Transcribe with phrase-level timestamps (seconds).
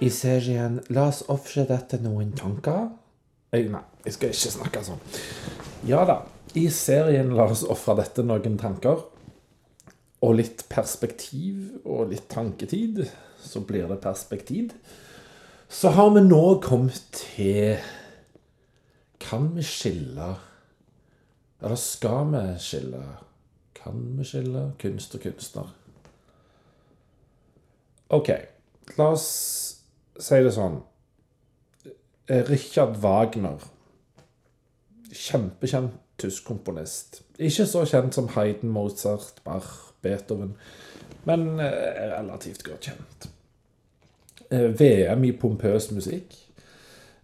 [0.00, 2.88] i serien La oss ofre dette noen tanker.
[3.52, 3.62] Nei,
[4.04, 5.00] jeg skal ikke snakke sånn.
[5.88, 6.20] Ja da.
[6.58, 9.04] I serien La oss ofre dette noen tanker.
[10.22, 13.04] Og litt perspektiv og litt tanketid.
[13.42, 14.74] Så blir det perspektiv.
[15.68, 17.76] Så har vi nå kommet til
[19.20, 20.30] Kan vi skille
[21.60, 23.02] Eller skal vi skille?
[23.76, 25.74] Kan vi skille kunst og kunstner?
[28.08, 28.30] OK.
[28.96, 29.28] La oss
[30.18, 30.80] si det sånn.
[32.28, 33.62] Richard Wagner.
[35.08, 37.22] Kjempekjent tysk komponist.
[37.38, 39.70] Ikke så kjent som Hayden, Mozart, Bach,
[40.02, 40.56] Beethoven,
[41.28, 43.28] men eh, relativt godt kjent.
[44.50, 46.34] Eh, VM i pompøs musikk.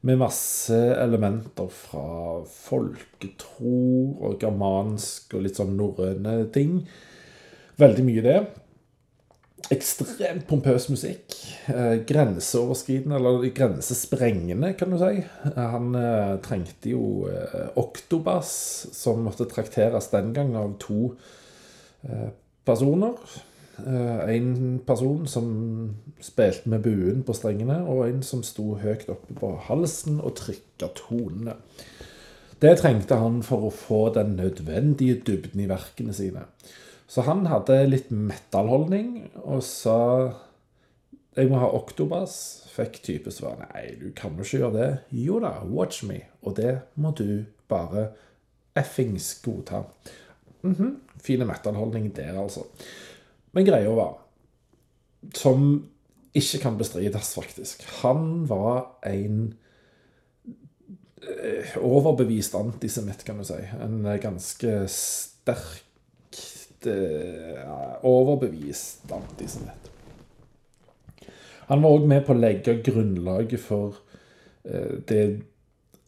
[0.04, 3.78] Med masse elementer fra folketro
[4.20, 6.82] og germansk og litt sånn norrøne ting.
[7.80, 8.40] Veldig mye det
[9.72, 11.34] ekstremt pompøs musikk.
[11.72, 15.24] Eh, grenseoverskridende, eller grensesprengende, kan du si.
[15.56, 18.52] Han eh, trengte jo eh, oktobass,
[18.92, 21.14] som måtte trakteres den gang av to
[22.04, 22.30] eh,
[22.66, 23.16] personer.
[23.78, 25.48] Eh, en person som
[26.22, 30.92] spilte med buen på strengene, og en som sto høyt oppe på halsen og trykka
[30.98, 31.58] tonene.
[32.62, 36.46] Det trengte han for å få den nødvendige dybden i verkene sine.
[37.06, 39.98] Så han hadde litt metal-holdning og sa
[41.34, 42.36] jeg må ha oktobass.
[42.74, 44.90] Fikk type svar nei, du kan jo ikke gjøre det.
[45.24, 46.20] Jo da, watch me.
[46.46, 48.08] Og det må du bare
[48.78, 49.84] effings godta.
[50.62, 50.94] Mm -hmm.
[51.22, 52.64] Fine metal-holdning der, altså.
[53.52, 54.18] Men greia var,
[55.34, 55.88] som
[56.34, 59.54] ikke kan bestrides, faktisk Han var en
[61.22, 63.60] eh, overbevist antisemitt, kan du si.
[63.82, 65.84] En ganske sterk
[66.86, 69.90] uh, overbevist antisemitt.
[71.68, 73.96] Han var òg med på å legge grunnlaget for
[74.68, 75.22] uh, det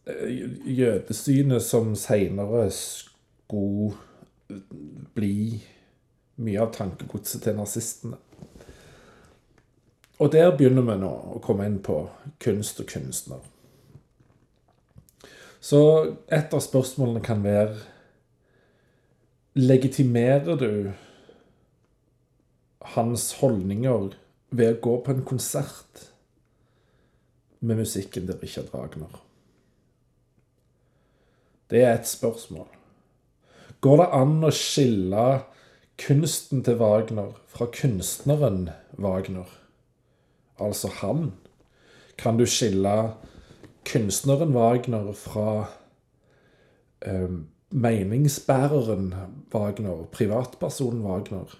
[0.09, 0.29] uh,
[0.65, 3.95] jødesynet som seinere skulle
[5.17, 5.59] bli
[6.37, 8.19] mye av tankegodset til nazistene.
[10.17, 11.99] Og der begynner vi nå å komme inn på
[12.41, 13.41] kunst og kunstner.
[15.61, 15.79] Så
[16.31, 17.75] et av spørsmålene kan være
[19.57, 20.91] Legitimerer du
[22.93, 24.11] hans holdninger
[24.53, 26.03] ved å gå på en konsert
[27.65, 29.15] med musikken til Richard Wagner?
[31.73, 32.69] Det er et spørsmål.
[33.81, 35.25] Går det an å skille
[36.05, 38.69] kunsten til Wagner fra kunstneren
[39.01, 39.49] Wagner?
[40.61, 41.31] Altså han.
[42.17, 42.97] Kan du skille
[43.89, 45.49] kunstneren Wagner fra
[47.01, 49.13] um, meningsbæreren
[49.53, 51.55] Wagner, privatpersonen Wagner,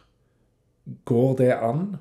[1.05, 1.97] går det an?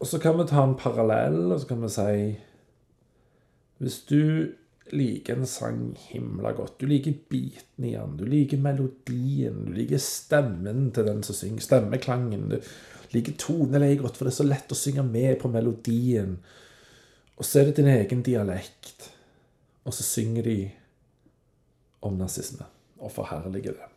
[0.00, 2.36] Og så kan vi ta en parallell, og så kan vi si
[3.78, 4.52] Hvis du
[4.92, 10.00] liker en sang himla godt, du liker biten i den, du liker melodien, du liker
[10.00, 12.56] stemmen til den som synger, stemmeklangen, du
[13.12, 16.38] liker toneleiet godt, for det er så lett å synge med på melodien,
[17.36, 19.10] og så er det din egen dialekt
[19.86, 20.56] og så synger de
[22.02, 22.66] om nazisme
[22.98, 23.88] og forherliger det.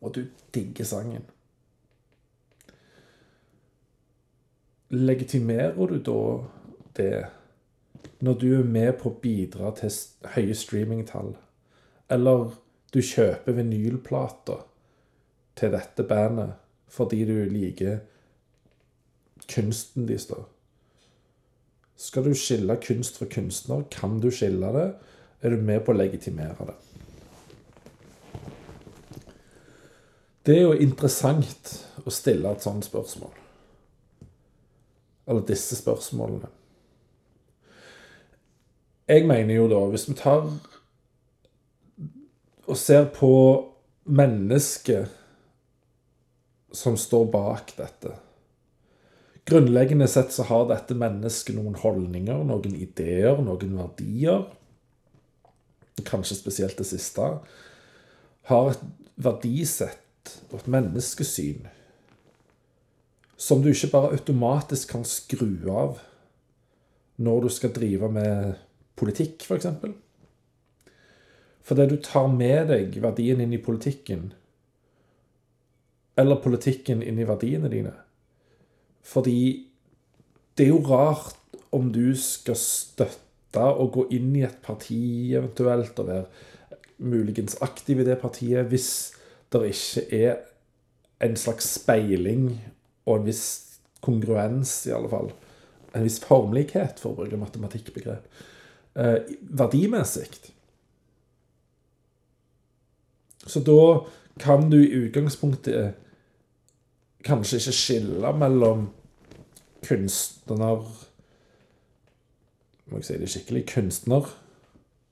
[0.00, 0.24] Og du
[0.54, 1.24] digger sangen.
[4.90, 6.18] Legitimerer du da
[6.96, 7.24] det
[8.24, 9.92] når du er med på å bidra til
[10.36, 11.34] høye streamingtall,
[12.12, 12.54] eller
[12.94, 14.62] du kjøper vinylplater
[15.58, 16.60] til dette bandet
[16.94, 18.04] fordi du liker
[19.50, 20.44] kunsten deres, da?
[21.96, 23.84] Skal du skille kunst fra kunstner?
[23.90, 24.88] Kan du skille det?
[25.42, 26.76] Er du med på å legitimere det?
[30.44, 31.70] Det er jo interessant
[32.04, 33.32] å stille et sånt spørsmål.
[35.24, 36.50] Eller disse spørsmålene.
[39.08, 40.48] Jeg mener jo da, hvis vi tar
[42.64, 43.30] og ser på
[44.04, 45.12] mennesket
[46.72, 48.14] som står bak dette
[49.44, 54.46] Grunnleggende sett så har dette mennesket noen holdninger, noen ideer, noen verdier.
[56.08, 57.28] Kanskje spesielt det siste.
[58.48, 58.84] Har et
[59.20, 61.68] verdisett og et menneskesyn
[63.36, 65.98] som du ikke bare automatisk kan skru av
[67.20, 68.54] når du skal drive med
[68.98, 69.46] politikk, f.eks.
[69.46, 69.92] For eksempel.
[71.64, 74.32] Fordi du tar med deg verdien inn i politikken,
[76.20, 77.94] eller politikken inn i verdiene dine,
[79.04, 79.66] fordi
[80.56, 81.36] det er jo rart
[81.74, 86.24] om du skal støtte og gå inn i et parti eventuelt, og være
[87.04, 88.88] muligens aktiv i det partiet, hvis
[89.52, 90.42] det ikke er
[91.24, 92.48] en slags speiling
[93.06, 93.44] og en viss
[94.04, 95.30] kongruens, i alle fall.
[95.94, 98.26] En viss formlighet, for å bruke matematikkbegrep.
[98.94, 100.28] Eh, verdimessig.
[103.46, 104.04] Så da
[104.40, 106.03] kan du i utgangspunktet
[107.24, 108.88] kanskje ikke skille mellom
[109.84, 110.84] kunstner
[112.84, 113.64] Må jeg si det skikkelig?
[113.70, 114.28] Kunstner,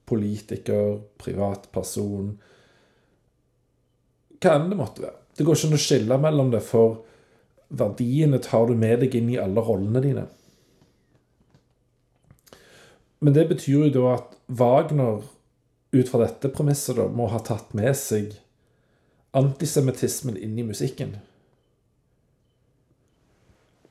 [0.08, 2.34] politiker, privatperson
[4.42, 5.18] Hva enn det måtte være.
[5.38, 7.02] Det går ikke an å skille mellom det, for
[7.72, 10.24] verdiene tar du med deg inn i alle rollene dine.
[13.22, 15.22] Men det betyr jo da at Wagner,
[15.92, 18.34] ut fra dette premisset, da, må ha tatt med seg
[19.38, 21.14] antisemittismen inn i musikken.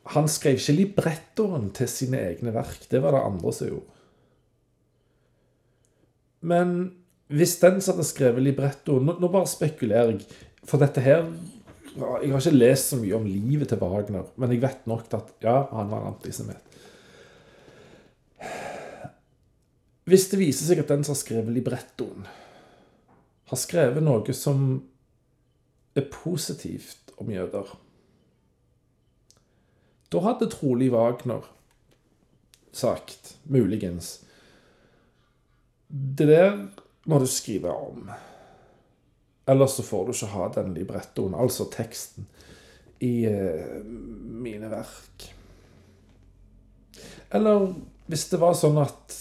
[0.09, 2.88] Han skrev ikke librettoen til sine egne verk.
[2.89, 4.00] Det var det andre som gjorde.
[6.42, 6.71] Men
[7.31, 10.25] hvis den som hadde skrevet librettoen nå, nå, bare spekulerer jeg,
[10.68, 11.27] for dette her
[11.92, 15.33] Jeg har ikke lest så mye om livet til Wagner, men jeg vet nok at
[15.44, 16.77] ja, han var en antisemitt.
[20.07, 22.24] Hvis det viser seg at den som har skrevet librettoen,
[23.51, 24.63] har skrevet noe som
[26.00, 27.75] er positivt om jøder
[30.12, 31.46] da hadde trolig Wagner
[32.72, 34.24] sagt, muligens
[35.88, 36.68] Det der
[37.04, 38.12] må du skrive om.
[39.46, 42.28] Ellers så får du ikke ha den librettoen, altså teksten,
[43.00, 45.25] i uh, mine verk.
[47.31, 47.74] Eller
[48.06, 49.18] hvis det var sånn at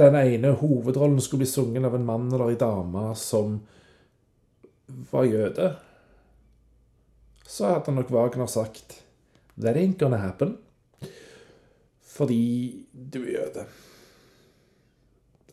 [0.00, 3.60] den ene hovedrollen skulle bli sunget av en mann eller ei dame som
[5.10, 5.70] var jøde,
[7.46, 9.02] så hadde nok Wagner sagt
[9.60, 10.56] That ain't gonna happen.
[12.16, 13.66] Fordi du er jøde.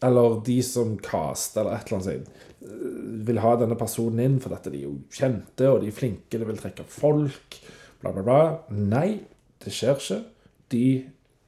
[0.03, 2.41] Eller de som caster eller et eller annet sånt,
[3.27, 6.47] vil ha denne personen inn fordi de er jo kjente, og de er flinke, de
[6.47, 7.57] vil trekke folk,
[8.01, 8.41] bla, bla, bla.
[8.75, 9.23] Nei,
[9.63, 10.19] det skjer ikke.
[10.71, 10.85] De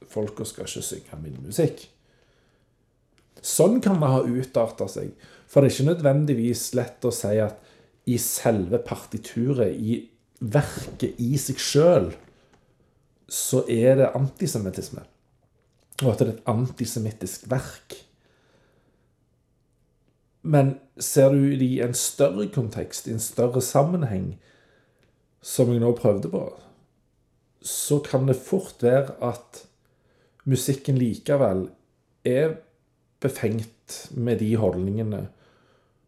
[0.08, 1.84] folka skal ikke synge min musikk.
[3.44, 5.12] Sånn kan det ha utarta seg.
[5.46, 7.60] For det er ikke nødvendigvis lett å si at
[8.06, 10.00] i selve partituret, i
[10.40, 12.10] verket i seg sjøl,
[13.28, 15.02] så er det antisemittisme.
[16.02, 17.96] Og at det er et antisemittisk verk.
[20.46, 24.36] Men ser du det i en større kontekst, i en større sammenheng,
[25.42, 26.44] som jeg nå prøvde på,
[27.66, 29.64] så kan det fort være at
[30.46, 31.66] musikken likevel
[32.26, 32.60] er
[33.22, 35.24] befengt med de holdningene.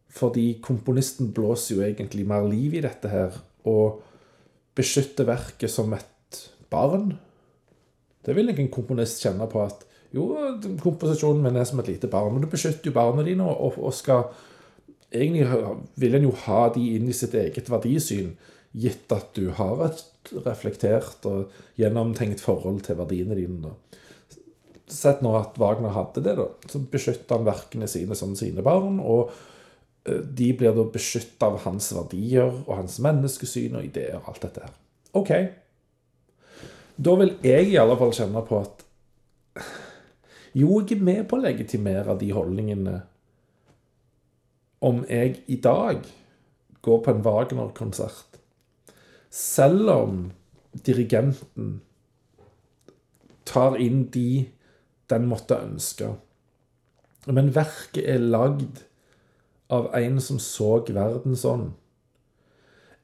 [0.09, 3.35] Fordi komponisten blåser jo egentlig mer liv i dette her,
[3.67, 3.99] og
[4.75, 6.07] beskytter verket som et
[6.71, 7.13] barn.
[8.25, 9.85] Det vil ikke en komponist kjenne på at
[10.15, 10.25] jo,
[10.81, 13.93] komposisjonen min er som et lite barn, men du beskytter jo barna dine og, og
[13.95, 14.29] skal
[15.09, 15.47] Egentlig
[15.97, 18.35] vil en jo ha de inn i sitt eget verdisyn,
[18.77, 20.03] gitt at du har et
[20.45, 23.71] reflektert og gjennomtenkt forhold til verdiene dine.
[23.71, 23.71] da.
[24.85, 26.45] Sett nå at Wagner hadde det, da.
[26.69, 28.99] Så beskytter han verkene sine som sine barn.
[29.01, 29.33] Og
[30.05, 34.45] eh, de blir da beskytta av hans verdier og hans menneskesyn og ideer og alt
[34.45, 34.77] dette her.
[35.17, 35.33] OK,
[36.99, 38.85] da vil jeg i alle fall kjenne på at
[40.57, 42.95] Jo, jeg er med på å legitimere de holdningene
[44.81, 46.07] om jeg i dag
[46.81, 48.39] går på en Wagner-konsert,
[49.29, 50.21] selv om
[50.87, 51.81] dirigenten
[53.45, 54.47] tar inn de
[55.11, 56.13] den måtte ønske.
[57.27, 58.85] Men verket er lagd
[59.69, 61.73] av en som så verden sånn.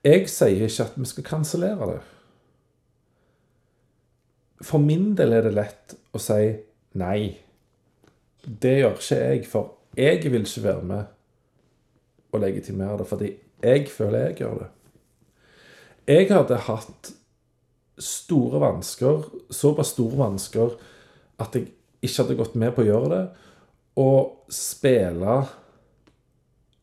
[0.06, 2.02] Jeg sier ikke at vi skal kansellere det.
[4.64, 6.54] For min del er det lett å si
[7.00, 7.36] nei.
[8.46, 11.12] Det gjør ikke jeg, for jeg vil ikke være med
[12.36, 13.32] og legitimere det, fordi
[13.64, 14.70] jeg føler jeg gjør det.
[16.08, 17.12] Jeg hadde hatt
[17.98, 20.76] store vansker, såpass store vansker
[21.42, 21.72] at jeg
[22.04, 23.24] ikke hadde gått med på å gjøre det,
[23.96, 25.46] og spille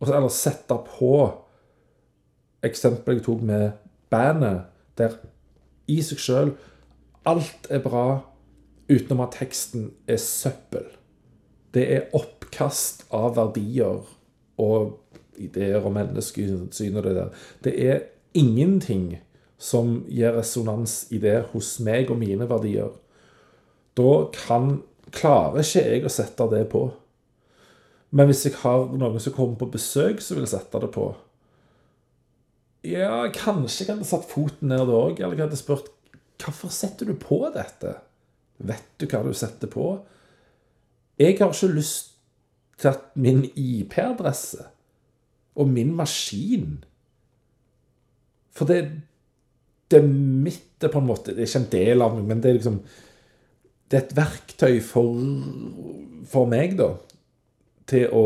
[0.03, 1.13] Eller sette på
[2.67, 3.77] eksempelet jeg tok med
[4.11, 4.65] bandet,
[4.99, 5.15] der
[5.87, 6.51] i seg sjøl
[7.29, 8.07] Alt er bra
[8.91, 10.89] utenom at teksten er søppel.
[11.73, 14.03] Det er oppkast av verdier
[14.61, 14.97] og
[15.41, 17.31] ideer og menneskesyn og det der.
[17.65, 18.03] Det er
[18.37, 19.21] ingenting
[19.63, 22.91] som gir resonans i det hos meg og mine verdier.
[23.97, 24.81] Da kan,
[25.15, 26.89] klarer ikke jeg å sette det på.
[28.13, 31.13] Men hvis jeg har noen som kommer på besøk, så vil jeg sette det på.
[32.85, 35.21] Ja, kanskje jeg hadde satt foten ned da òg.
[35.23, 35.93] Eller jeg hadde spurt
[36.43, 37.95] Hvorfor setter du på dette?
[38.63, 39.87] Vet du hva du setter på?
[41.19, 42.13] Jeg har ikke lyst
[42.81, 44.65] til at min IP-adresse
[45.55, 46.85] og min maskin
[48.53, 48.79] For det,
[49.91, 52.51] det er mitt på en måte Det er ikke en del av meg, men det
[52.51, 52.81] er liksom
[53.91, 55.21] Det er et verktøy for,
[56.27, 56.95] for meg, da,
[57.87, 58.25] til å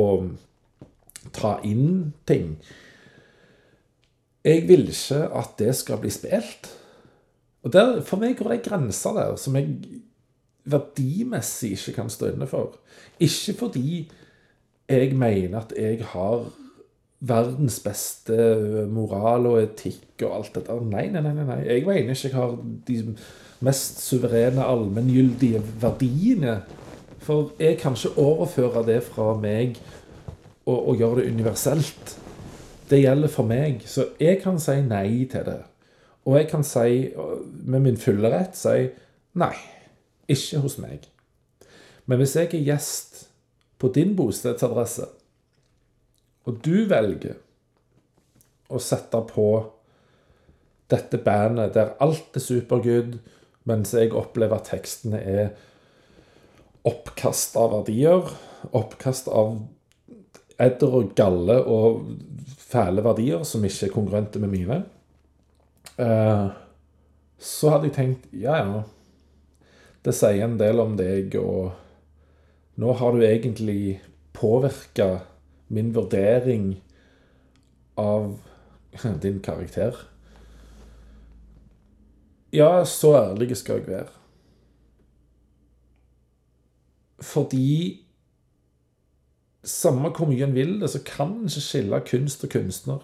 [1.35, 2.53] ta inn ting.
[4.47, 6.69] Jeg vil ikke at det skal bli spilt.
[7.67, 9.73] Og der, For meg går det ei grense der som jeg
[10.71, 12.79] verdimessig ikke kan stå inne for.
[13.23, 14.05] Ikke fordi
[14.89, 16.47] jeg mener at jeg har
[17.27, 18.37] verdens beste
[18.93, 20.79] moral og etikk og alt dette.
[20.93, 21.35] Nei, nei, nei.
[21.35, 21.61] nei.
[21.67, 22.57] Jeg mener ikke jeg har
[22.87, 23.17] de
[23.67, 26.61] mest suverene, allmenngyldige verdiene.
[27.19, 29.81] For jeg kan ikke overføre det fra meg
[30.67, 32.19] og, og gjøre det universelt.
[32.91, 33.83] Det gjelder for meg.
[33.87, 35.63] Så jeg kan si nei til det.
[36.27, 37.13] Og jeg kan si,
[37.65, 38.89] med min fulle rett, si
[39.39, 39.55] nei.
[40.27, 41.07] Ikke hos meg.
[42.07, 43.21] Men hvis jeg er gjest
[43.79, 45.07] på din bostedsadresse,
[46.47, 47.39] og du velger
[48.71, 49.47] å sette på
[50.91, 53.19] dette bandet der alt er supergood,
[53.67, 55.49] mens jeg opplever at tekstene er
[56.87, 58.31] oppkast av verdier,
[58.71, 59.57] oppkast av
[60.63, 62.07] edder og galle og
[62.67, 64.79] fæle verdier som ikke er kongruente med mine,
[66.03, 66.47] eh,
[67.39, 68.83] så hadde jeg tenkt ja, ja.
[70.07, 71.75] Det sier en del om deg, og
[72.79, 73.99] nå har du egentlig
[74.37, 75.27] påvirka
[75.69, 76.77] min vurdering
[77.99, 78.37] av
[79.25, 79.97] din karakter.
[82.55, 84.13] Ja, så ærlig skal jeg være.
[87.21, 88.07] Fordi
[89.67, 93.03] samme hvor mye en vil det, så kan en ikke skille kunst og kunstner.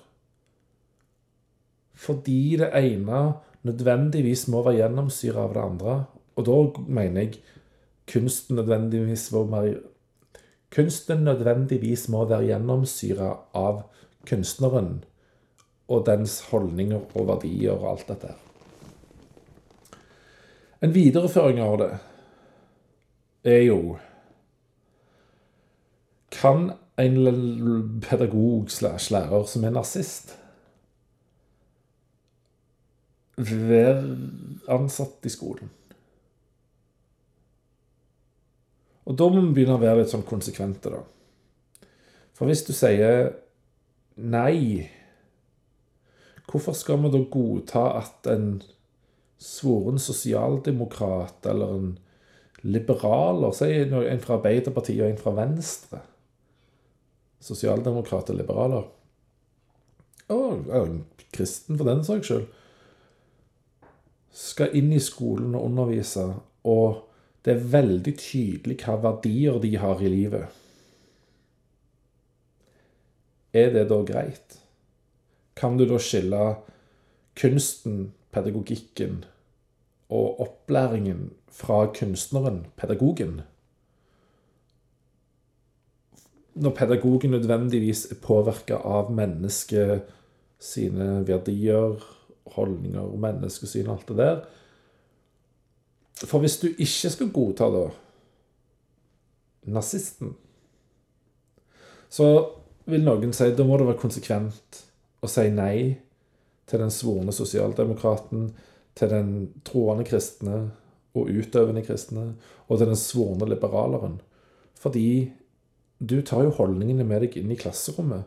[2.03, 3.23] Fordi det ene
[3.63, 5.97] nødvendigvis må være gjennomsyra av det andre.
[6.37, 7.41] Og da mener jeg
[8.11, 9.81] kunsten nødvendigvis må være
[10.73, 13.83] Kunsten nødvendigvis må være gjennomsyra av
[14.25, 15.03] kunstneren
[15.93, 18.31] og dens holdninger og verdier og alt dette.
[20.81, 21.91] En videreføring av det
[23.45, 23.99] er jo
[26.33, 30.39] Kan en pedagog slash lærer som er nazist,
[33.37, 33.95] være
[34.73, 35.71] ansatt i skolen?
[39.03, 41.03] Og da må vi begynne å være litt sånn konsekvente, da.
[42.37, 43.33] For hvis du sier
[44.17, 44.87] nei,
[46.51, 48.55] hvorfor skal vi da godta at en
[49.43, 51.93] svoren sosialdemokrat eller en
[52.63, 56.03] liberaler, si en fra Arbeiderpartiet og en fra Venstre
[57.43, 58.85] Sosialdemokrat og liberaler.
[60.31, 61.01] Og en
[61.35, 62.45] kristen, for den saks skyld.
[64.33, 66.35] Skal inn i skolen og undervise.
[66.65, 67.09] og
[67.45, 70.59] det er veldig tydelig hva verdier de har i livet.
[73.53, 74.59] Er det da greit?
[75.59, 76.43] Kan du da skille
[77.37, 79.25] kunsten, pedagogikken
[80.09, 83.43] og opplæringen fra kunstneren, pedagogen?
[86.55, 90.07] Når pedagogen nødvendigvis er påvirka av mennesket
[90.63, 91.99] sine verdier,
[92.57, 94.43] holdninger, og menneskesyn og alt det der,
[96.23, 97.87] for hvis du ikke skal godta da
[99.73, 100.35] nazisten,
[102.13, 102.27] så
[102.91, 104.83] vil noen si da må det være konsekvent
[105.23, 105.77] å si nei
[106.69, 108.51] til den svorne sosialdemokraten,
[108.99, 109.31] til den
[109.67, 110.59] troende kristne
[111.17, 112.33] og utøvende kristne,
[112.69, 114.21] og til den svorne liberaleren.
[114.79, 115.33] Fordi
[116.01, 118.25] du tar jo holdningene med deg inn i klasserommet.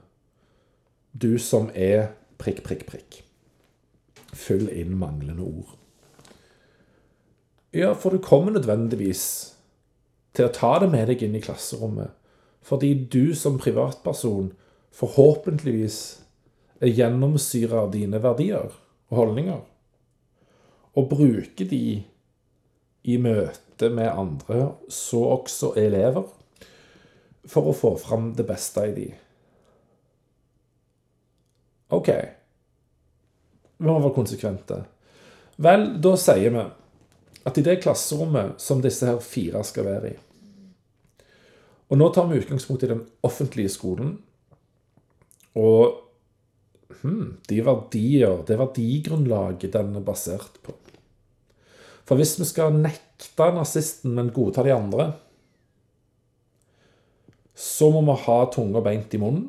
[1.12, 3.25] Du som er prikk, prikk, prikk.
[4.36, 5.74] Fyll inn manglende ord.
[7.76, 9.26] Ja, for du kommer nødvendigvis
[10.36, 12.12] til å ta det med deg inn i klasserommet.
[12.66, 14.52] Fordi du som privatperson
[14.96, 16.00] forhåpentligvis
[16.84, 18.72] er gjennomsyra av dine verdier
[19.12, 19.60] og holdninger.
[20.96, 21.84] Og bruker de
[23.06, 26.26] i møte med andre, så også elever,
[27.46, 29.10] for å få fram det beste i de.
[31.94, 32.10] OK.
[33.78, 34.80] Vi må være konsekvente.
[35.62, 36.64] Vel, da sier vi
[37.46, 40.16] at i det klasserommet som disse her fire skal være i
[41.90, 44.16] Og nå tar vi utgangspunkt i den offentlige skolen.
[45.56, 46.02] Og
[47.02, 50.74] hmm, de verdier, det verdigrunnlaget den er basert på.
[52.06, 55.14] For hvis vi skal nekte nazisten, men godta de andre,
[57.56, 59.48] så må vi ha tunga beint i munnen.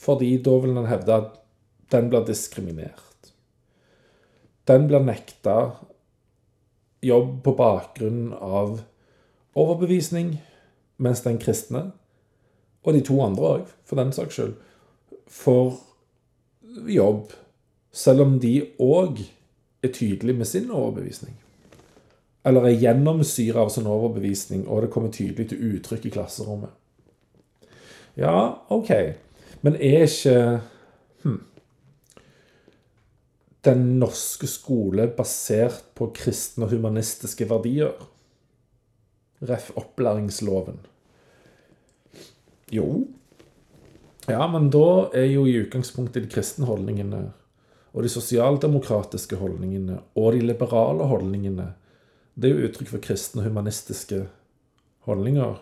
[0.00, 1.39] Fordi da vil en hevde at
[1.92, 3.32] den blir diskriminert.
[4.68, 5.56] Den blir nekta
[7.00, 8.80] jobb på bakgrunn av
[9.58, 10.36] overbevisning,
[11.00, 11.90] mens den kristne,
[12.84, 14.56] og de to andre òg, for den saks skyld,
[15.30, 15.74] får
[16.90, 17.32] jobb,
[17.92, 19.22] selv om de òg
[19.82, 21.34] er tydelige med sin overbevisning.
[22.46, 26.72] Eller er gjennomsyra av sin overbevisning, og det kommer tydelig til uttrykk i klasserommet.
[28.16, 28.90] Ja, OK.
[29.60, 30.60] Men er ikke
[31.22, 31.40] hm,
[33.66, 37.96] den norske skole basert på kristne og humanistiske verdier?
[39.40, 39.70] Ref.
[39.76, 40.78] opplæringsloven.
[42.72, 43.06] Jo.
[44.28, 47.30] Ja, men da er jo i utgangspunktet de kristne holdningene
[47.90, 51.72] og de sosialdemokratiske holdningene og de liberale holdningene
[52.40, 54.22] det er jo uttrykk for kristne og humanistiske
[55.08, 55.58] holdninger.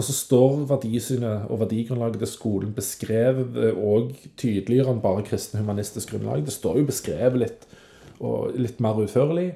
[0.00, 6.14] Og så står verdisynet og verdigrunnlaget til skolen beskrevet og tydeligere enn bare kristne humanistisk
[6.14, 6.46] grunnlag.
[6.46, 7.66] Det står jo beskrevet litt,
[8.16, 9.50] og litt mer utførlig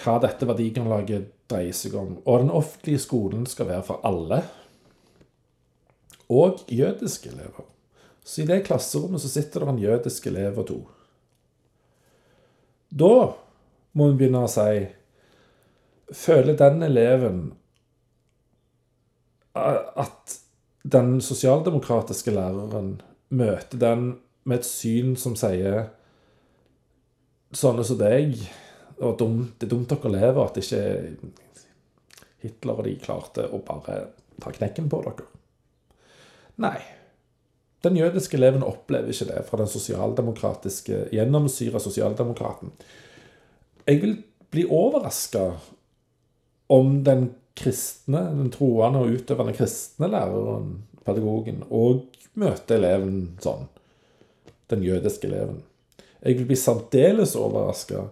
[0.00, 2.16] hva dette verdigrunnlaget dreier seg om.
[2.24, 4.40] Og den offentlige skolen skal være for alle.
[6.32, 7.68] Og jødiske elever.
[8.24, 10.80] Så i det klasserommet så sitter det en jødisk elev og to.
[12.88, 13.14] Da
[13.92, 14.86] må vi begynne å si
[16.16, 17.42] Føler den eleven
[19.54, 20.36] at
[20.82, 24.04] den sosialdemokratiske læreren møter den
[24.44, 25.90] med et syn som sier
[27.56, 28.38] sånne som deg
[29.00, 30.82] og dum, Det er dumt dere lever, at ikke
[32.40, 34.00] Hitler og de klarte å bare
[34.40, 35.26] ta knekken på dere.
[36.60, 36.78] Nei.
[37.80, 42.74] Den jødiske eleven opplever ikke det fra den sosialdemokratiske, gjennomsyra sosialdemokraten.
[43.88, 44.18] Jeg vil
[44.52, 45.46] bli overraska
[46.68, 50.72] om den kristne, den troende og utøvende kristne læreren,
[51.06, 52.06] pedagogen, og
[52.38, 53.66] møte eleven sånn.
[54.70, 55.62] Den jødiske eleven.
[56.20, 58.06] Jeg vil bli særdeles overraska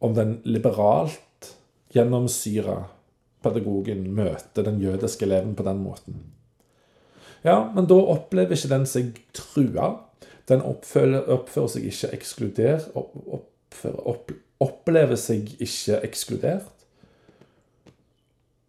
[0.00, 1.50] om den liberalt
[1.94, 2.78] gjennomsyra
[3.44, 6.20] pedagogen møter den jødiske eleven på den måten.
[7.44, 9.94] Ja, men da opplever ikke den seg trua.
[10.50, 16.79] Den oppfører, oppfører seg ikke ekskluder, oppfører, opp, opplever seg ikke ekskludert.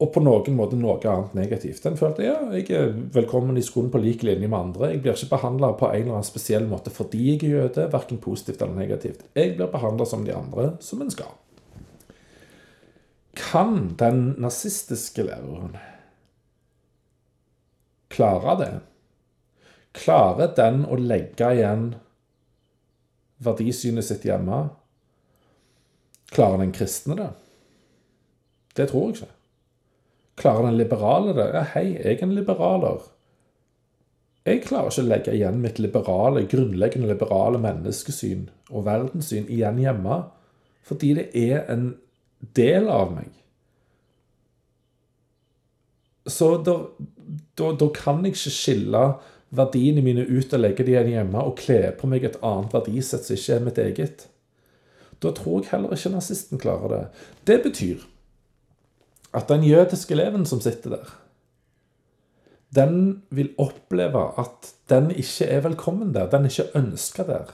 [0.02, 1.84] Og på noen måte noe annet negativt.
[1.84, 4.90] Den følte ja, jeg er velkommen i skolen på lik linje med andre.
[4.96, 8.22] Jeg blir ikke behandla på en eller annen spesiell måte fordi jeg er jøde, verken
[8.24, 9.22] positivt eller negativt.
[9.38, 11.36] Jeg blir behandla som de andre, som en skal.
[13.38, 15.78] Kan den nazistiske læreren
[18.12, 18.72] klare det?
[19.96, 21.92] Klarer den å legge igjen
[23.44, 24.64] verdisynet sitt hjemme?
[26.32, 27.30] Klarer den kristne det?
[28.76, 29.32] Det tror jeg ikke.
[30.40, 31.50] Klarer den liberale det?
[31.56, 33.04] Ja, hei, jeg er en liberaler.
[34.48, 40.24] Jeg klarer ikke å legge igjen mitt liberale, grunnleggende liberale menneskesyn og verdenssyn igjen hjemme,
[40.88, 41.92] fordi det er en
[42.58, 43.30] del av meg.
[46.26, 46.74] Så da,
[47.58, 49.04] da, da kan jeg ikke skille
[49.52, 53.28] verdiene mine ut og legge de igjen hjemme og kle på meg et annet verdisett
[53.28, 54.28] som ikke er mitt eget.
[55.22, 57.04] Da tror jeg heller ikke nazisten klarer det.
[57.50, 58.06] Det betyr
[59.34, 61.12] at den jødiske eleven som sitter der,
[62.76, 66.30] den vil oppleve at den ikke er velkommen der.
[66.30, 67.52] Den er ikke ønska der.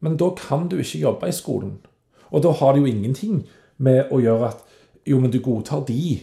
[0.00, 1.78] Men da kan du ikke jobbe i skolen.
[2.30, 3.46] Og da har det jo ingenting
[3.78, 4.66] med å gjøre at
[5.08, 6.20] Jo, men du godtar de.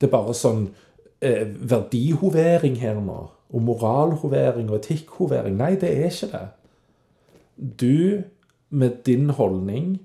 [0.00, 0.62] Det er bare sånn
[1.20, 3.18] eh, verdihovering her nå.
[3.52, 5.58] Og moralhovering og etikkhovering.
[5.60, 6.46] Nei, det er ikke det.
[7.82, 8.22] Du,
[8.70, 9.98] med din holdning,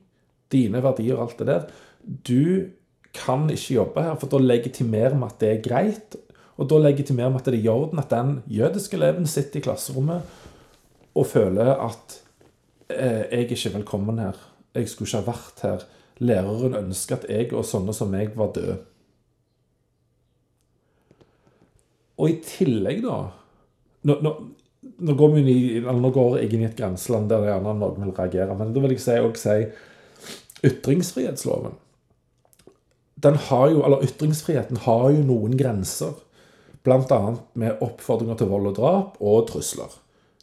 [0.51, 1.63] dine verdier og alt det der,
[2.03, 2.69] du
[3.15, 6.17] kan ikke jobbe her, for da legitimerer vi at det er greit.
[6.59, 9.63] Og da legitimerer vi at det er i orden at den jødiske eleven sitter i
[9.63, 10.37] klasserommet
[11.17, 12.19] og føler at
[12.91, 14.37] eh, jeg er ikke velkommen her.
[14.75, 15.87] Jeg skulle ikke ha vært her.
[16.19, 18.77] Læreren ønsker at jeg og sånne som meg var døde.
[22.19, 23.19] Og i tillegg, da
[24.07, 24.29] Nå, nå,
[25.03, 28.53] nå, går, i, nå går, jeg inn i et grenseland der gjerne noen vil reagere,
[28.55, 31.75] men da vil jeg si, også si ytringsfrihetsloven
[33.23, 36.13] den har jo, eller Ytringsfriheten har jo noen grenser.
[36.87, 37.21] Bl.a.
[37.59, 39.91] med oppfordringer til vold og drap og trusler.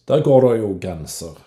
[0.09, 1.39] Der går det jo grenser.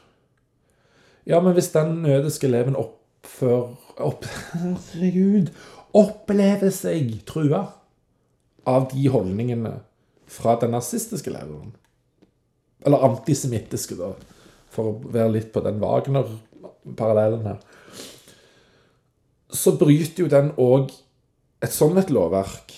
[1.30, 5.52] Ja, men hvis den nødiske eleven oppfører opp, Herregud!
[5.98, 7.64] Opplever seg trua
[8.70, 9.80] av de holdningene
[10.30, 11.72] fra den nazistiske læreren.
[12.86, 14.12] Eller antisemittiske, da,
[14.70, 17.62] for å være litt på den Wagner-parallellen her.
[19.50, 20.94] Så bryter jo den òg
[21.64, 22.76] et sånn et lovverk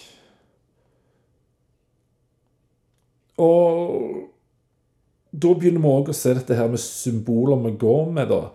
[3.42, 4.28] Og
[5.32, 8.52] da begynner vi òg å se dette her med symboler vi går med, da.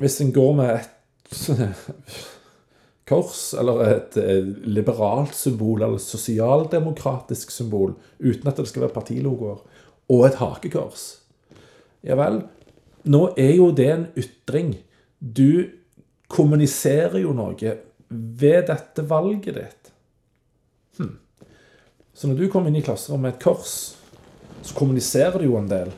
[0.00, 1.36] Hvis en går med et
[3.10, 4.18] kors, eller et
[4.64, 9.60] liberalt symbol, eller et sosialdemokratisk symbol, uten at det skal være partilogoer,
[10.12, 11.04] og et hakekors
[12.04, 12.42] Ja vel,
[13.08, 14.74] nå er jo det en ytring.
[15.16, 15.64] Du
[16.28, 17.76] kommuniserer jo noe
[18.14, 19.92] ved dette valget ditt.
[20.98, 21.18] Hmm.
[22.14, 23.76] Så når du kommer inn i klasserommet med et kors,
[24.62, 25.90] så kommuniserer du jo en del.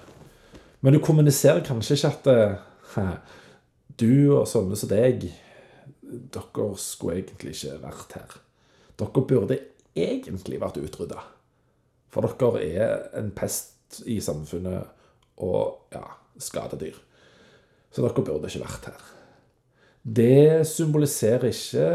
[0.80, 3.12] Men du kommuniserer kanskje ikke at eh,
[4.00, 5.28] du og sånne som deg
[6.06, 8.34] Dere skulle egentlig ikke vært her.
[9.00, 9.56] Dere burde
[9.98, 11.24] egentlig vært utrydda.
[12.14, 14.86] For dere er en pest i samfunnet
[15.42, 16.04] og ja,
[16.38, 16.94] skadedyr.
[17.90, 19.02] Så dere burde ikke vært her.
[20.06, 21.86] Det symboliserer ikke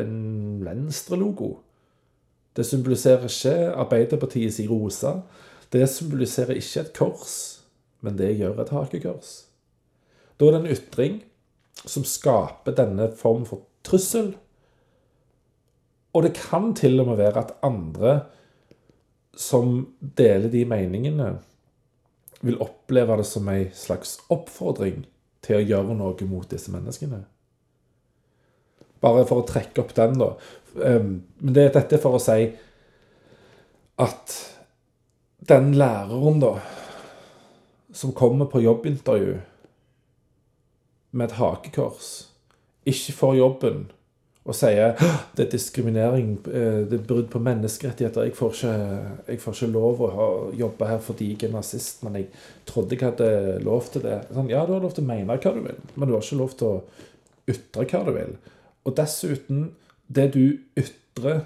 [0.00, 1.52] en Venstre-logo.
[2.56, 5.20] Det symboliserer ikke Arbeiderpartiets rosa.
[5.72, 7.62] Det symboliserer ikke et kors,
[8.00, 9.44] men det gjør et hakekors.
[10.40, 11.20] Da er det en ytring
[11.86, 14.34] som skaper denne form for trussel.
[16.12, 18.20] Og det kan til og med være at andre
[19.36, 21.38] som deler de meningene,
[22.40, 25.04] vil oppleve det som ei slags oppfordring
[25.44, 27.22] til å gjøre noe mot disse menneskene.
[29.06, 30.32] Bare for å trekke opp den, da.
[30.82, 32.50] Ehm, men det, dette for å si
[34.02, 34.38] at
[35.46, 36.56] den læreren, da,
[37.94, 39.36] som kommer på jobbintervju
[41.16, 42.10] med et hakekors,
[42.86, 43.86] ikke får jobben
[44.46, 44.94] og sier
[45.34, 48.28] det er diskriminering, eh, det er brudd på menneskerettigheter.
[48.28, 48.74] Jeg får, ikke,
[49.32, 52.28] jeg får ikke lov å jobbe her fordi jeg er nazist, men jeg
[52.68, 53.30] trodde jeg hadde
[53.66, 54.20] lov til det.
[54.30, 56.38] Sånn, ja, du har lov til å mene hva du vil, men du har ikke
[56.38, 56.76] lov til å
[57.50, 58.36] ytre hva du vil.
[58.86, 59.74] Og dessuten,
[60.06, 61.42] det du ytrer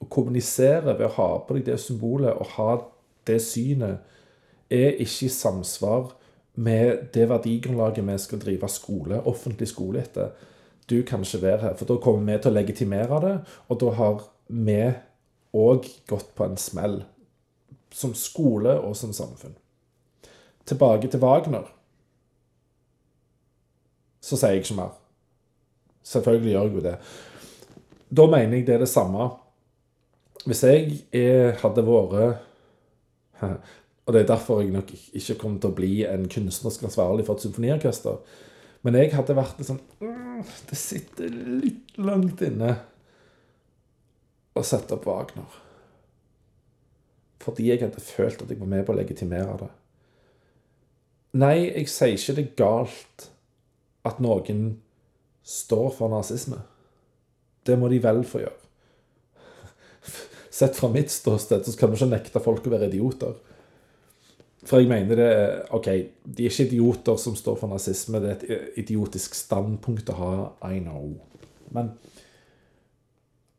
[0.00, 2.70] og kommuniserer ved å ha på deg det symbolet og ha
[3.28, 4.02] det synet,
[4.70, 6.10] er ikke i samsvar
[6.54, 10.34] med det verdigrunnlaget vi skal drive skole, offentlig skole etter
[10.90, 11.76] du kan ikke være her.
[11.76, 13.34] For da kommer vi til å legitimere det,
[13.68, 14.80] og da har vi
[15.54, 16.98] òg gått på en smell.
[17.94, 19.54] Som skole og som samfunn.
[20.66, 21.70] Tilbake til Wagner.
[24.20, 25.03] Så sier jeg ikke mer.
[26.04, 26.96] Selvfølgelig gjør jeg jo det.
[28.14, 29.30] Da mener jeg det er det samme.
[30.44, 32.42] Hvis jeg er, hadde vært
[34.04, 37.38] Og det er derfor jeg nok ikke kommer til å bli en kunstnerisk ansvarlig for
[37.38, 38.18] et symfoniorkester.
[38.84, 42.74] Men jeg hadde vært litt sånn mm, Det sitter litt langt inne
[44.54, 45.56] å sette opp Wagner.
[47.42, 49.70] Fordi jeg hadde følt at jeg var med på å legitimere det.
[51.40, 53.24] Nei, jeg sier ikke det er galt
[54.06, 54.66] at noen
[55.44, 56.58] står for nazisme.
[57.64, 58.60] Det må de vel få gjøre.
[60.54, 63.34] Sett fra mitt ståsted så kan vi ikke nekte folk å være idioter.
[64.64, 65.30] For jeg mener det
[65.76, 65.88] OK,
[66.24, 68.20] de er ikke idioter som står for nazisme.
[68.22, 70.34] Det er et idiotisk standpunkt å ha.
[70.70, 71.10] I know.
[71.74, 71.92] Men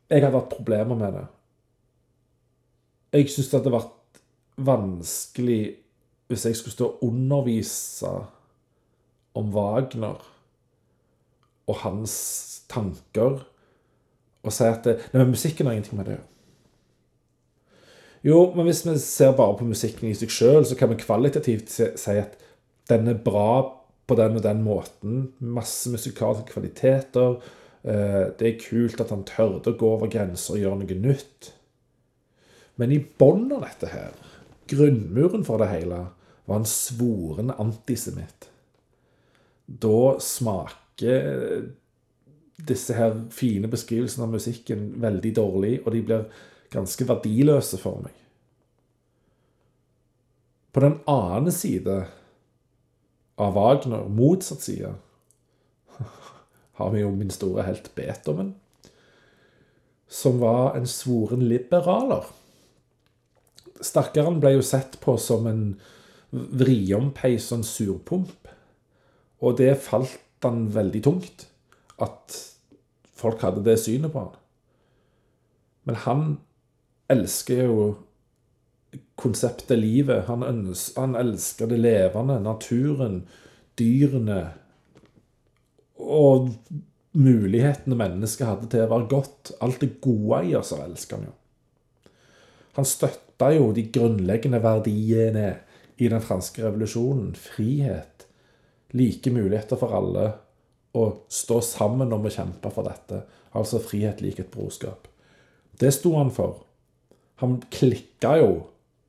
[0.09, 1.25] jeg har hatt problemer med det.
[3.15, 4.21] Jeg syns det hadde vært
[4.65, 5.59] vanskelig
[6.31, 8.13] hvis jeg skulle stå og undervise
[9.37, 10.23] om Wagner
[11.67, 12.15] og hans
[12.71, 13.43] tanker,
[14.45, 16.31] og si at det, nei, men musikken har ingenting med det å gjøre.
[18.25, 21.69] Jo, men hvis vi ser bare på musikken i seg sjøl, så kan vi kvalitativt
[21.69, 22.39] si at
[22.89, 23.61] den er bra
[24.09, 25.19] på den og den måten.
[25.39, 27.37] Masse musikalske kvaliteter.
[27.85, 31.51] Eh, det er kult at han tørde å gå over grenser og gjøre noe nytt.
[32.81, 34.17] Men i bunnen av dette her,
[34.73, 36.01] grunnmuren for det hele,
[36.49, 38.49] var en svoren antisemitt.
[39.65, 46.27] Da smaker disse her fine beskrivelsene av musikken veldig dårlig, og de blir
[46.73, 48.13] ganske verdiløse for meg.
[50.75, 52.05] På den annen side
[53.39, 54.93] av Wagner, motsatt side,
[56.79, 58.55] har vi jo min store helt Beethoven,
[60.07, 62.27] som var en svoren liberaler.
[63.83, 65.63] Stakkaren ble jo sett på som en
[66.31, 68.51] vriompeis og en surpomp.
[69.43, 71.47] Og det falt han veldig tungt,
[72.01, 72.35] at
[73.15, 74.33] folk hadde det synet på han.
[75.85, 76.25] Men han
[77.13, 77.77] elsker jo
[79.19, 80.25] konseptet livet.
[80.27, 83.21] Han, ønsker, han elsker det levende, naturen,
[83.79, 84.41] dyrene.
[85.95, 86.51] Og
[87.15, 89.53] mulighetene mennesket hadde til å være godt.
[89.63, 91.35] Alt det gode i oss elsker han jo.
[92.75, 95.47] Han støtta jo de grunnleggende verdiene
[95.95, 97.31] i den franske revolusjonen.
[97.39, 98.24] Frihet,
[98.95, 100.29] like muligheter for alle,
[100.95, 103.21] å stå sammen om å kjempe for dette.
[103.55, 105.09] Altså frihet, likhet, brorskap.
[105.75, 106.61] Det sto han for.
[107.43, 108.51] Han klikka jo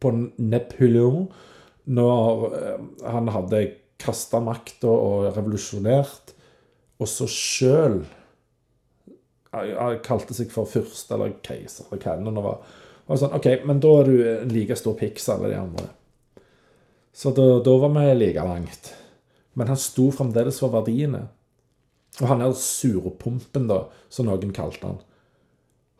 [0.03, 0.11] på
[0.43, 1.29] Napoleon
[1.87, 3.63] når eh, han hadde
[4.03, 6.35] kasta makta og revolusjonert,
[6.99, 8.01] og så sjøl
[10.05, 12.75] kalte seg for fyrste eller keiser eller hva det var.
[13.07, 15.87] Og sånn, OK, men da er du en like stor pikk som alle de andre.
[17.17, 18.91] Så da, da, var vi like langt.
[19.57, 21.27] Men han sto fremdeles for verdiene.
[22.21, 25.03] Og han er surpumpen, da, som noen kalte han.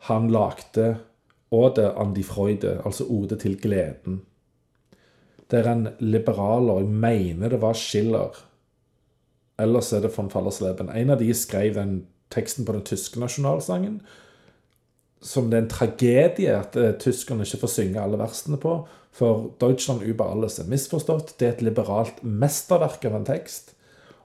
[0.09, 0.95] Han lagde
[1.49, 4.21] Ode an die Freude, altså ode til gleden.
[5.47, 8.35] Det er en liberaler, jeg mener det var Schiller.
[9.59, 10.89] Ellers er det von Fallersleben.
[10.89, 14.01] En av de skrev den teksten på den tyske nasjonalsangen.
[15.23, 18.75] Som det er en tragedie at uh, tyskerne ikke får synge alle versene på.
[19.17, 21.39] For Deutschland über alles er misforstått.
[21.39, 23.73] Det er et liberalt mesterverk av en tekst.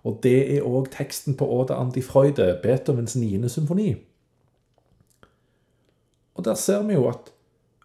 [0.04, 3.94] Og det er òg teksten på Ode Antifreude, Beethovens niende symfoni.
[6.36, 7.30] Og der ser vi jo at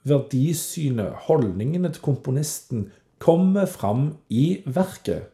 [0.08, 2.90] verdisynet, holdningene til komponisten,
[3.24, 5.30] kommer fram i verket.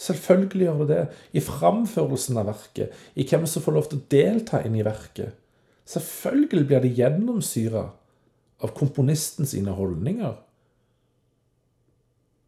[0.00, 1.06] Selvfølgelig gjør det det.
[1.32, 5.36] I framførelsen av verket, i hvem som får lov til å delta inn i verket.
[5.88, 7.88] Selvfølgelig blir det gjennomsyra
[8.60, 10.34] av komponisten sine holdninger.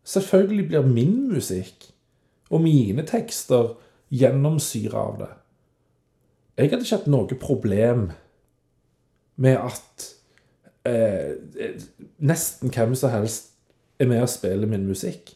[0.04, 1.88] Selvfølgelig blir min musikk
[2.50, 3.76] og mine tekster
[4.12, 5.30] gjennomsyra av det.
[6.58, 8.10] Jeg hadde ikke hatt noe problem
[9.40, 10.08] med at
[10.88, 11.38] eh,
[12.20, 13.54] nesten hvem som helst
[14.02, 15.32] er med og spiller min musikk.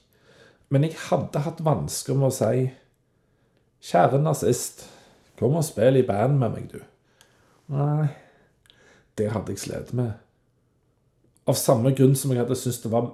[0.68, 2.66] Men jeg hadde hatt vansker med å si
[3.86, 4.80] Kjære nazist,
[5.38, 6.80] kom og spill i band med meg, du.
[7.70, 8.08] Nei,
[9.20, 10.16] det hadde jeg slitt med.
[11.46, 13.12] Av samme grunn som jeg hadde syntes det var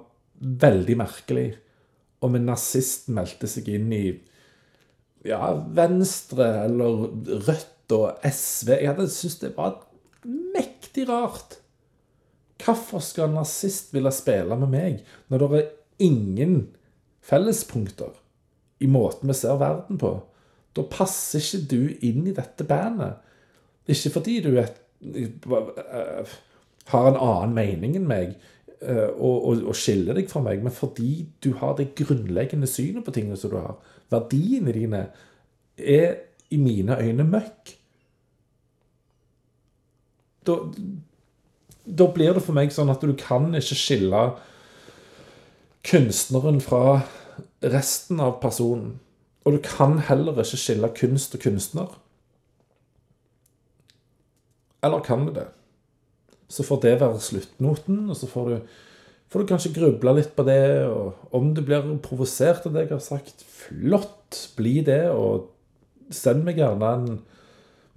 [0.63, 1.47] veldig merkelig
[2.23, 4.05] om en nazist meldte seg inn i
[5.27, 7.05] ja, Venstre eller
[7.47, 8.73] Rødt og SV.
[8.79, 9.77] Jeg hadde syntes det var
[10.23, 11.59] mektig rart.
[12.63, 15.71] Hvorfor skal en nazist ville spille med meg når det er
[16.07, 16.57] ingen
[17.23, 18.13] fellespunkter
[18.83, 20.15] i måten vi ser verden på?
[20.73, 23.19] Da passer ikke du inn i dette bandet.
[23.89, 24.71] Ikke fordi du er,
[26.91, 28.33] har en annen mening enn meg
[28.81, 33.05] eh, og, og, og, skiller deg fra meg, men fordi du har det grunnleggende synet
[33.05, 33.77] på tingene som du har.
[34.11, 35.05] Verdiene dine
[35.77, 36.19] er
[36.53, 37.77] i mine øyne møkk
[40.45, 40.57] da,
[41.83, 44.23] da blir det for meg sånn at du kan ikke skille
[45.87, 47.03] kunstneren fra
[47.63, 48.97] resten av personen.
[49.43, 51.97] Og du kan heller ikke skille kunst og kunstner.
[54.83, 55.47] Eller kan du det?
[56.51, 58.73] Så får det være sluttnoten, og så får du,
[59.31, 60.61] får du kanskje gruble litt på det.
[60.87, 65.05] Og om du blir provosert av det jeg har sagt, flott, bli det.
[65.13, 65.49] Og
[66.13, 67.07] send meg gjerne en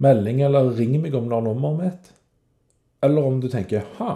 [0.03, 2.11] melding, eller ring meg om du har nummeret mitt.
[3.05, 4.13] Eller om du tenker ha,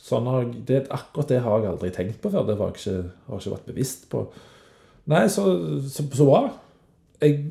[0.00, 2.46] sånn har, det, akkurat det har jeg aldri tenkt på før.
[2.48, 4.22] Det har jeg ikke, har ikke vært bevisst på.
[5.12, 5.44] Nei, så,
[5.86, 6.40] så, så bra.
[7.22, 7.42] Jeg,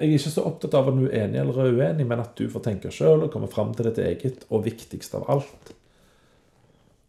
[0.00, 2.46] jeg, er ikke så opptatt av om du er enig eller uenig, men at du
[2.48, 5.74] får tenke sjøl og komme fram til ditt eget, og viktigst av alt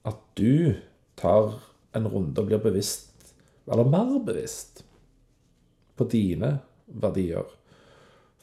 [0.07, 0.75] At du
[1.15, 1.55] tar
[1.95, 3.33] en runde og blir bevisst,
[3.71, 4.83] eller mer bevisst,
[5.95, 7.47] på dine verdier.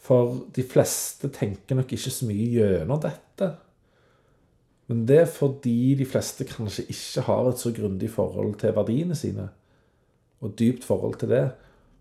[0.01, 3.51] For de fleste tenker nok ikke så mye gjennom dette.
[4.89, 9.17] Men det er fordi de fleste kanskje ikke har et så grundig forhold til verdiene
[9.19, 9.51] sine,
[10.41, 11.49] og dypt forhold til det.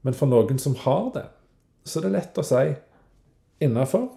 [0.05, 1.25] Men for noen som har det,
[1.87, 2.63] så det er lett å si
[3.63, 4.07] innafor.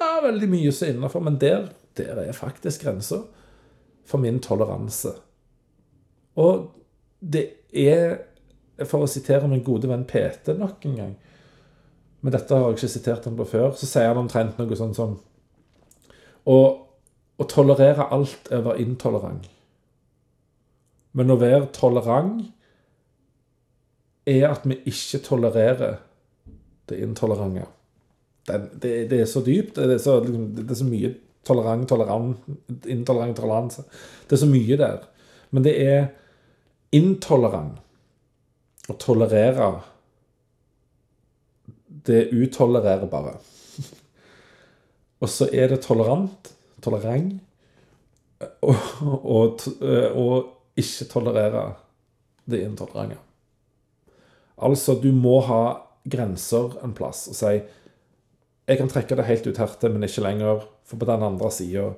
[0.00, 3.22] Ja, veldig mye som er innafor, men der, der er faktisk grensa
[4.04, 5.14] for min toleranse.
[6.40, 6.66] Og
[7.20, 8.18] det er,
[8.84, 11.12] for å sitere min gode venn Pete nok en gang
[12.24, 13.74] Men dette har jeg ikke sitert han på før.
[13.76, 15.18] Så sier han omtrent noe sånn som
[16.50, 16.80] Og
[17.38, 19.46] å tolerere alt er å være intolerant.
[21.12, 22.42] Men å være tolerant
[24.26, 25.98] er at vi ikke tolererer
[26.90, 27.66] det intolerante.
[28.44, 29.76] Det, det, det er så dypt.
[29.76, 32.50] Det er så, liksom, det er så mye tolerant, tolerant,
[32.86, 33.86] intolerant toleranse.
[34.28, 35.00] Det er så mye der.
[35.50, 36.06] Men det er
[36.94, 37.80] intolerant
[38.88, 39.70] å tolerere
[42.04, 43.38] det utolererbare.
[45.24, 46.52] Og så er det tolerant
[46.84, 47.32] tolerant
[48.60, 48.76] og,
[49.24, 49.60] og,
[50.12, 51.62] og, ikke tolerere
[52.50, 53.20] det intolerante.
[54.58, 55.60] Altså, du må ha
[56.04, 57.54] grenser en plass og si
[58.64, 60.62] jeg kan trekke det helt ut hertil, men ikke lenger.
[60.88, 61.90] For på den andre sida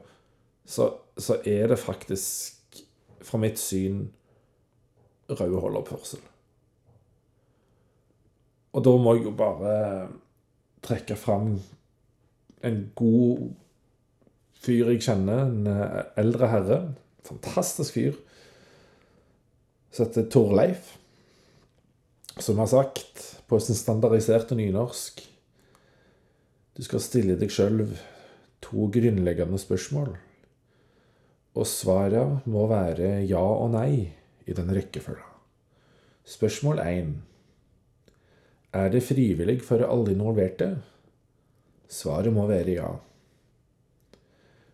[0.66, 2.80] så, så, er det faktisk,
[3.22, 4.08] fra mitt syn,
[5.30, 6.22] røde holdoppførsel.
[8.74, 9.76] Og da må jeg jo bare
[10.84, 11.54] trekke fram
[12.66, 13.46] en god
[14.62, 16.80] fyr jeg kjenner, en eh, eldre herre.
[17.26, 18.18] Fantastisk fyr.
[19.94, 20.96] Som heter Torleif.
[22.42, 25.22] Som har sagt på sin standardiserte nynorsk
[26.76, 27.84] Du skal stille deg sjøl
[28.60, 30.10] to grunnleggende spørsmål.
[31.56, 34.12] Og svaret må være ja og nei
[34.44, 35.24] i den rekkefølga.
[36.26, 37.14] Spørsmål én.
[38.76, 40.82] Er det frivillig for alle involverte?
[41.88, 42.90] Svaret må være ja.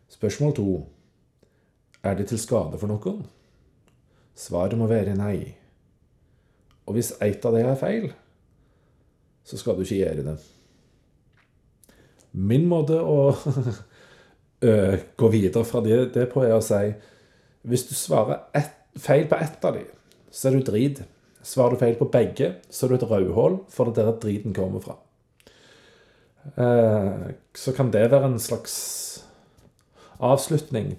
[0.09, 0.67] Spørsmål to.
[2.03, 3.23] Er det til skade for noen?
[4.35, 5.55] Svaret må være nei.
[6.89, 8.11] Og hvis ett av det er feil,
[9.45, 10.37] så skal du ikke gjøre det.
[12.33, 13.33] Min måte å
[15.23, 16.93] gå videre fra det, det på er å si
[17.63, 19.91] hvis du svarer ett, feil på ett av dem,
[20.31, 21.03] så er du drit.
[21.47, 24.55] Svarer du feil på begge, så er du et rødhål, for det er der driten
[24.55, 24.99] kommer fra.
[26.59, 28.75] Eh, så kan det være en slags
[30.23, 30.97] avslutning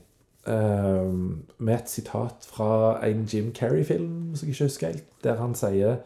[0.47, 1.11] eh,
[1.57, 5.99] med et sitat fra en Jim Carrey-film som jeg ikke husker helt, der han sier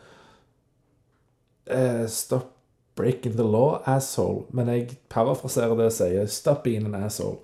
[1.69, 2.53] eh, Stop
[2.97, 4.45] breaking the law, asshole.
[4.51, 7.37] Men jeg parafraserer det og sier stop being an asshole.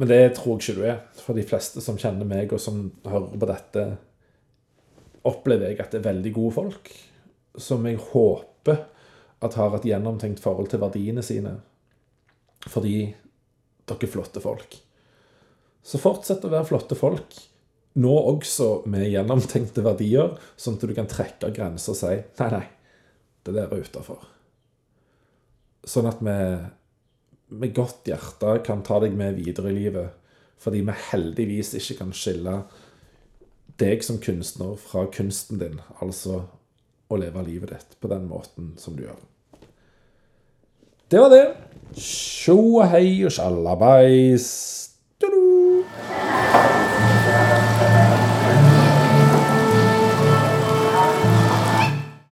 [0.00, 1.02] Men det tror jeg ikke du er.
[1.20, 3.84] For de fleste som kjenner meg, og som hører på dette,
[5.28, 6.92] opplever jeg at det er veldig gode folk.
[7.60, 8.86] Som jeg håper
[9.42, 11.58] at har et gjennomtenkt forhold til verdiene sine.
[12.72, 12.96] Fordi
[13.90, 14.78] dere er flotte folk.
[15.82, 17.36] Så fortsett å være flotte folk.
[18.00, 22.62] Nå også med gjennomtenkte verdier, sånn at du kan trekke grenser og si nei, nei,
[23.46, 24.22] det der er utafor.
[25.82, 26.36] Sånn at vi
[27.52, 30.14] med godt hjerte kan ta deg med videre i livet.
[30.62, 32.60] Fordi vi heldigvis ikke kan skille
[33.82, 35.80] deg som kunstner fra kunsten din.
[36.00, 36.44] Altså
[37.12, 39.20] å leve livet ditt på den måten som du gjør.
[41.12, 41.44] Det var det.
[41.98, 44.46] Tjo og hei og sjalabais.
[45.20, 45.42] Du-du.